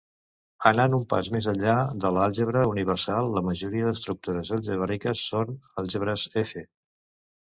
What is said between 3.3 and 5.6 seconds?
la majoria d'estructures algebraiques són